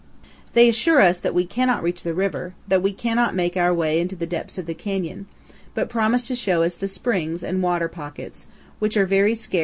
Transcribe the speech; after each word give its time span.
They 0.53 0.67
assure 0.67 0.99
us 1.01 1.19
that 1.19 1.35
we 1.35 1.45
cannot 1.45 1.83
reach 1.83 2.01
the 2.01 2.15
river, 2.15 2.55
that 2.67 2.81
we 2.81 2.91
cannot 2.91 3.35
make 3.35 3.55
our 3.55 3.71
way 3.71 3.99
into 4.01 4.15
the 4.15 4.25
depths 4.25 4.57
of 4.57 4.65
the 4.65 4.73
canyon, 4.73 5.27
but 5.75 5.89
promise 5.89 6.25
to 6.29 6.35
show 6.35 6.63
us 6.63 6.73
the 6.73 6.87
springs 6.87 7.43
and 7.43 7.61
water 7.61 7.87
pockets, 7.87 8.47
which 8.79 8.97
are 8.97 9.05
very 9.05 9.05
scarce 9.05 9.13
in 9.13 9.19
all 9.19 9.19
powell 9.19 9.27
canyons 9.27 9.47
180. 9.49 9.59